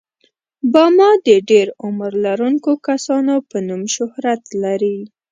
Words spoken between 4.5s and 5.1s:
لري.